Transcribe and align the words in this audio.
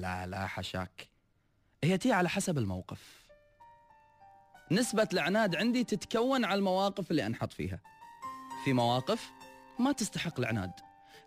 لا 0.00 0.26
لا 0.26 0.46
حشاك. 0.46 1.08
هي 1.84 1.98
تي 1.98 2.12
على 2.12 2.28
حسب 2.28 2.58
الموقف. 2.58 3.24
نسبة 4.70 5.08
العناد 5.12 5.56
عندي 5.56 5.84
تتكون 5.84 6.44
على 6.44 6.58
المواقف 6.58 7.10
اللي 7.10 7.26
أنحط 7.26 7.52
فيها. 7.52 7.80
في 8.64 8.72
مواقف 8.72 9.32
ما 9.78 9.92
تستحق 9.92 10.38
العناد 10.38 10.72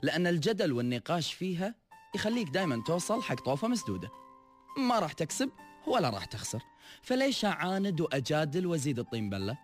لأن 0.02 0.28
الجدل 0.28 0.72
والنقاش 0.72 1.34
فيها 1.34 1.76
يخليك 2.16 2.50
دائما 2.50 2.84
توصل 2.88 3.22
حق 3.22 3.36
طوفة 3.36 3.68
مسدودة. 3.68 4.10
ما 4.78 5.00
راح 5.00 5.14
تكسب 5.14 5.50
ولا 5.88 6.10
راح 6.10 6.26
تخسر. 6.26 6.64
فليش 7.02 7.46
أعاند 7.46 8.02
وأجادل 8.02 8.66
وأزيد 8.66 9.00
الطين 9.00 9.30
بلة؟ 9.30 9.58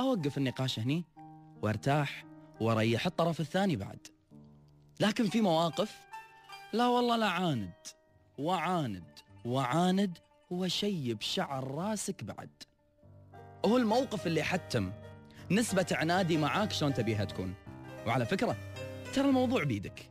أوقف 0.00 0.38
النقاش 0.38 0.78
هني 0.78 1.04
وأرتاح 1.62 2.24
وأريح 2.60 3.06
الطرف 3.06 3.40
الثاني 3.40 3.76
بعد. 3.76 4.06
لكن 5.00 5.28
في 5.28 5.40
مواقف 5.40 5.96
لا 6.72 6.86
والله 6.86 7.16
لا 7.16 7.28
عاند 7.28 7.72
وعاند 8.42 9.04
وعاند 9.44 10.18
وشيب 10.50 11.22
شعر 11.22 11.74
راسك 11.74 12.24
بعد. 12.24 12.50
هو 13.64 13.76
الموقف 13.76 14.26
اللي 14.26 14.42
حتم 14.42 14.92
نسبة 15.50 15.86
عنادي 15.92 16.36
معاك 16.36 16.72
شلون 16.72 16.94
تبيها 16.94 17.24
تكون. 17.24 17.54
وعلى 18.06 18.26
فكرة 18.26 18.56
ترى 19.14 19.28
الموضوع 19.28 19.64
بيدك. 19.64 20.08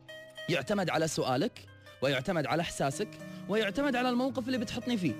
يعتمد 0.48 0.90
على 0.90 1.08
سؤالك 1.08 1.66
ويعتمد 2.02 2.46
على 2.46 2.62
إحساسك 2.62 3.08
ويعتمد 3.48 3.96
على 3.96 4.08
الموقف 4.08 4.46
اللي 4.46 4.58
بتحطني 4.58 4.96
فيه. 4.96 5.14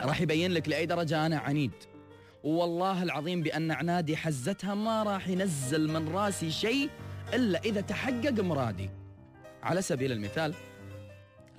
راح 0.00 0.20
يبين 0.20 0.52
لك 0.52 0.68
لأي 0.68 0.86
درجة 0.86 1.26
أنا 1.26 1.38
عنيد. 1.38 1.72
والله 2.44 3.02
العظيم 3.02 3.42
بأن 3.42 3.70
عنادي 3.70 4.16
حزتها 4.16 4.74
ما 4.74 5.02
راح 5.02 5.28
ينزل 5.28 5.88
من 5.92 6.08
راسي 6.08 6.50
شيء 6.50 6.90
إلا 7.34 7.58
إذا 7.64 7.80
تحقق 7.80 8.40
مرادي. 8.40 8.90
على 9.62 9.82
سبيل 9.82 10.12
المثال 10.12 10.54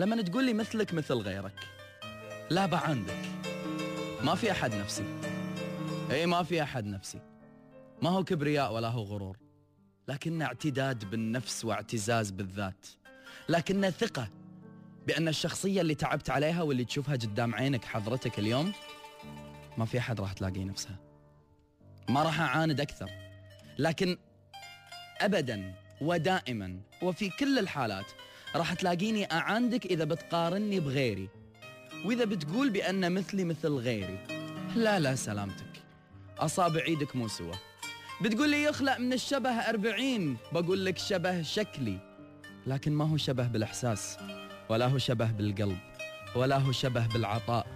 لما 0.01 0.21
تقول 0.21 0.45
لي 0.45 0.53
مثلك 0.53 0.93
مثل 0.93 1.15
غيرك 1.15 1.67
لا 2.49 2.65
بعندك 2.65 3.17
ما 4.23 4.35
في 4.35 4.51
أحد 4.51 4.75
نفسي. 4.75 5.03
إي 6.11 6.25
ما 6.25 6.43
في 6.43 6.63
أحد 6.63 6.85
نفسي. 6.85 7.19
ما 8.01 8.09
هو 8.09 8.23
كبرياء 8.23 8.73
ولا 8.73 8.87
هو 8.87 9.03
غرور. 9.03 9.37
لكن 10.07 10.41
اعتداد 10.41 11.09
بالنفس 11.09 11.65
واعتزاز 11.65 12.31
بالذات. 12.31 12.87
لكن 13.49 13.89
ثقة 13.89 14.29
بأن 15.07 15.27
الشخصية 15.27 15.81
اللي 15.81 15.95
تعبت 15.95 16.29
عليها 16.29 16.61
واللي 16.61 16.85
تشوفها 16.85 17.15
قدام 17.15 17.55
عينك 17.55 17.85
حضرتك 17.85 18.39
اليوم 18.39 18.73
ما 19.77 19.85
في 19.85 19.99
أحد 19.99 20.21
راح 20.21 20.33
تلاقي 20.33 20.63
نفسها. 20.63 20.99
ما 22.09 22.23
راح 22.23 22.41
أعاند 22.41 22.81
أكثر. 22.81 23.09
لكن 23.77 24.17
أبدا 25.21 25.73
ودائما 26.01 26.79
وفي 27.01 27.29
كل 27.29 27.59
الحالات 27.59 28.11
راح 28.55 28.73
تلاقيني 28.73 29.31
أعاندك 29.31 29.85
إذا 29.85 30.03
بتقارني 30.03 30.79
بغيري 30.79 31.29
وإذا 32.05 32.25
بتقول 32.25 32.69
بأن 32.69 33.11
مثلي 33.11 33.43
مثل 33.43 33.69
غيري. 33.69 34.17
لا 34.75 34.99
لا 34.99 35.15
سلامتك. 35.15 35.83
أصابع 36.39 36.81
إيدك 36.87 37.15
مو 37.15 37.27
سوا 37.27 37.53
بتقول 38.21 38.49
لي 38.49 38.63
يخلق 38.63 38.97
من 38.97 39.13
الشبه 39.13 39.49
أربعين. 39.49 40.37
بقول 40.51 40.85
لك 40.85 40.97
شبه 40.97 41.41
شكلي. 41.41 41.97
لكن 42.67 42.91
ما 42.91 43.09
هو 43.09 43.17
شبه 43.17 43.47
بالإحساس 43.47 44.17
ولا 44.69 44.87
هو 44.87 44.97
شبه 44.97 45.31
بالقلب 45.31 45.77
ولا 46.35 46.57
هو 46.57 46.71
شبه 46.71 47.07
بالعطاء 47.07 47.67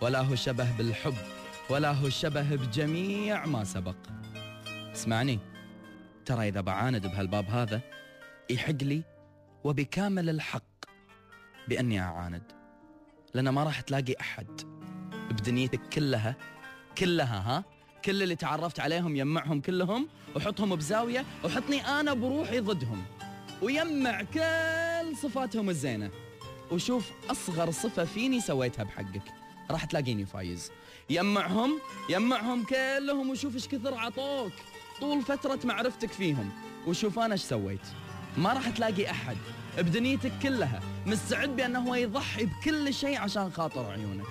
ولا 0.00 0.20
هو 0.20 0.34
شبه 0.34 0.76
بالحب 0.78 1.14
ولا 1.70 1.92
هو 1.92 2.08
شبه 2.08 2.56
بجميع 2.56 3.46
ما 3.46 3.64
سبق. 3.64 3.96
اسمعني 4.94 5.38
ترى 6.24 6.48
إذا 6.48 6.60
بعاند 6.60 7.06
بهالباب 7.06 7.50
هذا 7.50 7.80
يحق 8.50 8.82
لي 8.82 9.02
وبكامل 9.64 10.28
الحق 10.30 10.62
بأني 11.68 12.00
أعاند. 12.00 12.52
لأن 13.34 13.48
ما 13.48 13.64
راح 13.64 13.80
تلاقي 13.80 14.14
أحد 14.20 14.60
بدنيتك 15.30 15.88
كلها 15.88 16.36
كلها 16.98 17.38
ها؟ 17.38 17.64
كل 18.04 18.22
اللي 18.22 18.36
تعرفت 18.36 18.80
عليهم 18.80 19.16
يمعهم 19.16 19.60
كلهم 19.60 20.08
وحطهم 20.36 20.76
بزاوية 20.76 21.24
وحطني 21.44 21.86
أنا 21.86 22.14
بروحي 22.14 22.60
ضدهم. 22.60 23.04
ويمع 23.62 24.22
كل 24.22 25.16
صفاتهم 25.16 25.70
الزينة. 25.70 26.10
وشوف 26.70 27.10
أصغر 27.30 27.70
صفة 27.70 28.04
فيني 28.04 28.40
سويتها 28.40 28.82
بحقك. 28.82 29.22
راح 29.70 29.84
تلاقيني 29.84 30.26
فايز. 30.26 30.70
يمعهم 31.10 31.80
يمعهم 32.08 32.64
كلهم 32.64 33.30
وشوف 33.30 33.54
إيش 33.54 33.68
كثر 33.68 33.94
عطوك. 33.94 34.52
طول 35.00 35.22
فترة 35.22 35.58
معرفتك 35.64 36.12
فيهم. 36.12 36.50
وشوف 36.86 37.18
أنا 37.18 37.32
إيش 37.32 37.42
سويت. 37.42 37.86
ما 38.36 38.52
راح 38.52 38.68
تلاقي 38.68 39.10
أحد 39.10 39.36
بدنيتك 39.78 40.32
كلها. 40.42 40.80
مستعد 41.06 41.56
بأنه 41.56 41.88
هو 41.88 41.94
يضحي 41.94 42.44
بكل 42.44 42.94
شيء 42.94 43.18
عشان 43.18 43.50
خاطر 43.50 43.90
عيونك. 43.90 44.26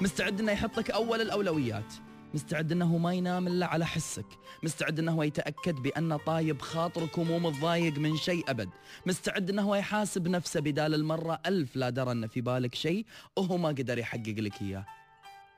مستعد 0.00 0.40
أنه 0.40 0.52
يحطك 0.52 0.90
أول 0.90 1.20
الأولويات. 1.20 1.94
مستعد 2.34 2.72
إنه 2.72 2.98
ما 2.98 3.14
ينام 3.14 3.46
إلا 3.46 3.66
على 3.66 3.86
حسك. 3.86 4.26
مستعد 4.62 4.98
إنه 4.98 5.24
يتأكد 5.24 5.74
بان 5.74 6.16
طايب 6.16 6.62
خاطرك 6.62 7.18
ومو 7.18 7.38
متضايق 7.38 7.98
من 7.98 8.16
شيء 8.16 8.50
أبد. 8.50 8.68
مستعد 9.06 9.50
إنه 9.50 9.76
يحاسب 9.76 10.28
نفسه 10.28 10.60
بدال 10.60 10.94
المرة 10.94 11.40
ألف 11.46 11.76
لا 11.76 11.90
درى 11.90 12.12
إن 12.12 12.26
في 12.26 12.40
بالك 12.40 12.74
شيء 12.74 13.06
وهو 13.36 13.56
ما 13.56 13.68
قدر 13.68 13.98
يحقق 13.98 14.34
لك 14.38 14.62
إياه. 14.62 14.86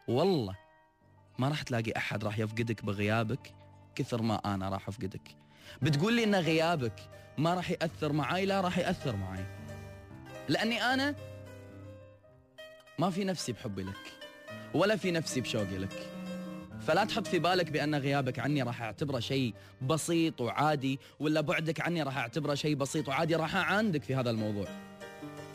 والله 0.08 0.56
ما 1.38 1.48
راح 1.48 1.62
تلاقي 1.62 1.92
أحد 1.96 2.24
راح 2.24 2.38
يفقدك 2.38 2.84
بغيابك 2.84 3.54
كثر 3.94 4.22
ما 4.22 4.54
أنا 4.54 4.68
راح 4.68 4.88
أفقدك. 4.88 5.41
بتقول 5.82 6.12
لي 6.12 6.24
إن 6.24 6.34
غيابك 6.34 6.92
ما 7.38 7.54
راح 7.54 7.70
يأثر 7.70 8.12
معاي 8.12 8.46
لا 8.46 8.60
راح 8.60 8.78
يأثر 8.78 9.16
معاي. 9.16 9.44
لأني 10.48 10.82
أنا 10.82 11.14
ما 12.98 13.10
في 13.10 13.24
نفسي 13.24 13.52
بحبي 13.52 13.82
لك 13.82 14.12
ولا 14.74 14.96
في 14.96 15.10
نفسي 15.10 15.40
بشوقي 15.40 15.78
لك. 15.78 16.08
فلا 16.86 17.04
تحط 17.04 17.26
في 17.26 17.38
بالك 17.38 17.70
بأن 17.70 17.94
غيابك 17.94 18.38
عني 18.38 18.62
راح 18.62 18.82
أعتبره 18.82 19.20
شيء 19.20 19.54
بسيط 19.82 20.40
وعادي 20.40 21.00
ولا 21.20 21.40
بعدك 21.40 21.80
عني 21.80 22.02
راح 22.02 22.18
أعتبره 22.18 22.54
شيء 22.54 22.74
بسيط 22.74 23.08
وعادي. 23.08 23.36
راح 23.36 23.56
أعاندك 23.56 24.02
في 24.02 24.14
هذا 24.14 24.30
الموضوع. 24.30 24.66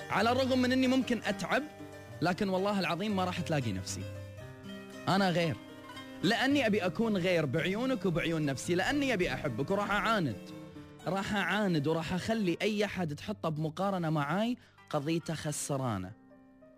على 0.10 0.32
الرغم 0.32 0.62
من 0.62 0.72
أني 0.72 0.88
ممكن 0.88 1.22
أتعب 1.26 1.64
لكن 2.22 2.50
والله 2.50 2.80
العظيم 2.80 3.16
ما 3.16 3.26
راح 3.26 3.40
تلاقي 3.40 3.72
نفسي. 3.72 4.02
أنا 5.08 5.30
غير. 5.30 5.67
لأني 6.24 6.68
أبي 6.68 6.86
أكون 6.86 7.18
غير 7.18 7.46
بعيونك 7.46 8.06
وبعيون 8.06 8.46
نفسي 8.46 8.76
لأني 8.76 9.14
أبي 9.14 9.34
أحبك 9.34 9.72
وراح 9.72 9.92
أعاند. 9.92 10.50
راح 11.08 11.36
أعاند 11.36 11.88
وراح 11.88 12.14
أخلي 12.14 12.58
أي 12.62 12.86
أحد 12.86 13.16
تحطه 13.16 13.50
بمقارنة 13.50 14.10
معاي 14.10 14.58
قضيته 14.90 15.34
خسرانة. 15.34 16.12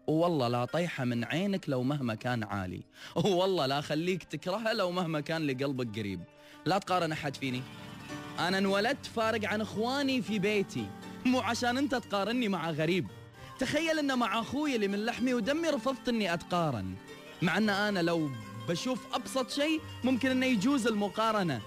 والله 0.08 0.48
لا 0.48 0.66
طيحة 0.66 1.06
من 1.06 1.24
عينك 1.24 1.70
لو 1.70 1.84
مهما 1.84 2.16
كان 2.16 2.44
عالي. 2.44 2.84
والله 3.16 3.66
لا 3.66 3.82
خليك 3.82 4.24
تكرهها 4.24 4.74
لو 4.74 4.92
مهما 4.92 5.20
كان 5.20 5.48
لقلبك 5.48 6.00
قريب. 6.00 6.22
لا 6.66 6.78
تقارن 6.78 7.12
أحد 7.12 7.36
فيني. 7.36 7.62
أنا 8.40 8.58
انولدت 8.58 9.06
فارق 9.06 9.46
عن 9.46 9.62
إخواني 9.62 10.22
في 10.22 10.40
بيتي. 10.40 10.86
مو 11.26 11.40
عشان 11.40 11.78
أنت 11.78 11.96
تقارني 11.96 12.48
مع 12.48 12.72
غريب. 12.72 13.08
تخيل 13.60 14.00
أن 14.00 14.18
مع 14.18 14.40
أخوي 14.40 14.76
اللي 14.76 14.88
من 14.88 15.06
لحمي 15.06 15.34
ودمي 15.34 15.70
رفضت 15.70 16.10
أني 16.10 16.34
أتقارن. 16.34 16.96
مع 17.42 17.58
أن 17.58 17.70
أنا 17.70 18.00
لو 18.00 18.30
بشوف 18.70 19.16
أبسط 19.16 19.50
شيء 19.50 19.82
ممكن 20.04 20.32
أنه 20.32 20.46
يجوز 20.46 20.88
المقارنة. 20.88 21.62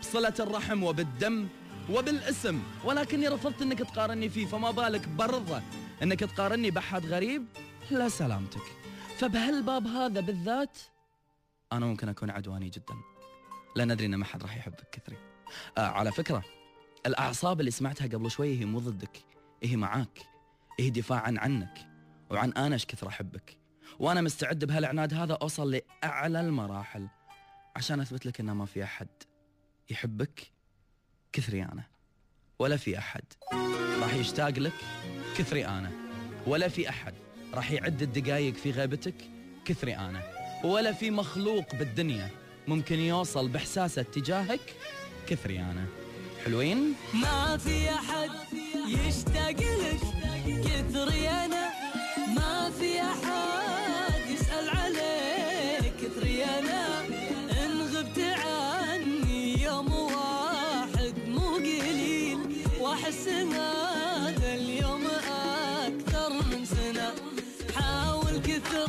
بصلة 0.00 0.34
الرحم 0.40 0.82
وبالدم 0.82 1.48
وبالاسم. 1.90 2.62
ولكني 2.84 3.28
رفضت 3.28 3.62
أنك 3.62 3.78
تقارني 3.78 4.28
فيه 4.28 4.46
فما 4.46 4.70
بالك 4.70 5.08
برضه 5.08 5.62
إنك 6.02 6.20
تقارني 6.20 6.70
بحد 6.70 7.06
غريب؟ 7.06 7.44
لا 7.90 8.08
سلامتك. 8.08 8.62
فبهالباب 9.18 9.86
هذا 9.86 10.20
بالذات؟ 10.20 10.78
أنا 11.72 11.86
ممكن 11.86 12.08
أكون 12.08 12.30
عدواني 12.30 12.68
جدا. 12.68 12.94
لا 13.76 13.84
ندري 13.84 14.06
إن 14.06 14.14
ما 14.14 14.24
حد 14.24 14.42
راح 14.42 14.56
يحبك 14.56 14.90
كثري. 14.92 15.16
آه 15.78 15.80
على 15.80 16.12
فكرة 16.12 16.44
الأعصاب 17.06 17.60
اللي 17.60 17.70
سمعتها 17.70 18.06
قبل 18.06 18.30
شوي 18.30 18.60
هي 18.60 18.64
مو 18.64 18.78
ضدك 18.78 19.24
هي 19.62 19.76
معاك 19.76 20.18
هي 20.80 20.90
دفاعا 20.90 21.34
عنك 21.38 21.78
وعن 22.30 22.52
أنا 22.52 22.74
إيش 22.74 22.86
كثر 22.86 23.08
أحبك. 23.08 23.56
وأنا 23.98 24.20
مستعد 24.20 24.64
بهالعناد 24.64 25.14
هذا 25.14 25.38
أوصل 25.42 25.70
لأعلى 26.02 26.40
المراحل. 26.40 27.08
عشان 27.76 28.00
أثبت 28.00 28.26
لك 28.26 28.40
إنه 28.40 28.54
ما 28.54 28.64
في 28.66 28.84
أحد 28.84 29.08
يحبك 29.90 30.52
كثري 31.32 31.62
أنا 31.62 31.82
ولا 32.58 32.76
في 32.76 32.98
أحد 32.98 33.22
راح 34.00 34.14
يشتاق 34.14 34.58
لك 34.58 34.72
كثري 35.36 35.66
أنا 35.66 35.90
ولا 36.46 36.68
في 36.68 36.88
أحد 36.88 37.14
راح 37.54 37.70
يعد 37.70 38.02
الدقايق 38.02 38.54
في 38.54 38.70
غيبتك 38.70 39.14
كثري 39.64 39.96
أنا 39.96 40.22
ولا 40.64 40.92
في 40.92 41.10
مخلوق 41.10 41.74
بالدنيا 41.74 42.30
ممكن 42.68 42.98
يوصل 42.98 43.48
بإحساسه 43.48 44.02
تجاهك 44.02 44.74
كثري 45.26 45.60
أنا 45.60 45.86
حلوين؟ 46.44 46.94
ما 47.14 47.56
في 47.56 47.90
أحد 47.90 48.30
يشتاق 48.88 49.60
الحسن 63.10 63.52
هذا 63.52 64.54
اليوم 64.54 65.06
أكثر 65.86 66.32
من 66.32 66.64
سنة. 66.64 67.12
حاول 67.74 68.38
كثر 68.38 68.88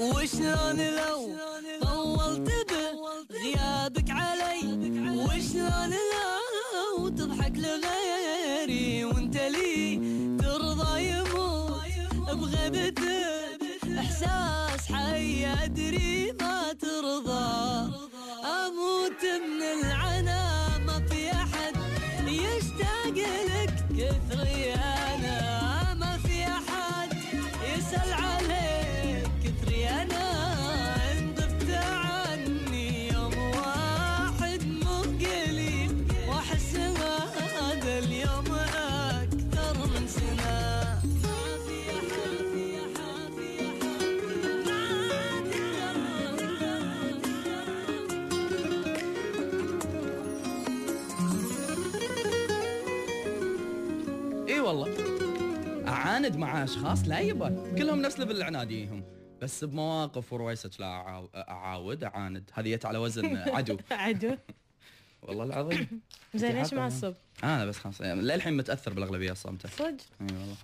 وشلون 0.00 0.80
لو 0.80 1.36
طولت 1.82 2.50
بغيابك 3.30 4.10
علي؟ 4.10 4.60
وشلون 5.16 5.90
لو 6.12 7.08
تضحك 7.08 7.52
لغيري 7.56 9.04
وانت 9.04 9.36
لي 9.36 9.96
ترضى 10.42 11.02
يموت 11.10 12.30
بغيبتك؟ 12.32 13.00
إحساس 13.98 14.92
حي 14.92 15.46
أدري 15.64 16.32
اعاند 56.20 56.36
مع 56.36 56.64
أشخاص 56.64 57.08
لا 57.08 57.18
يبا 57.20 57.74
كلهم 57.78 58.02
نفس 58.02 58.18
ليفل 58.20 58.36
العناديهم. 58.36 59.04
بس 59.42 59.64
بمواقف 59.64 60.32
ورويسك 60.32 60.80
لا 60.80 60.86
أعاود 61.48 62.04
أعاند. 62.04 62.50
هذه 62.52 62.74
جت 62.74 62.84
على 62.86 62.98
وزن 62.98 63.36
عدو. 63.56 63.76
عدو. 63.90 64.36
والله 65.22 65.44
العظيم. 65.44 66.00
زين 66.34 66.56
إيش 66.56 66.68
حاطة- 66.70 66.72
معصب؟ 66.74 67.14
أنا 67.44 67.66
بس 67.66 67.78
خمسة 67.78 68.04
أيام 68.04 68.20
للحين 68.20 68.56
متأثر 68.56 68.92
بالأغلبية 68.92 69.32
الصامته 69.32 69.68
صدق؟ 69.68 69.88
إي 70.20 70.26
والله. 70.36 70.56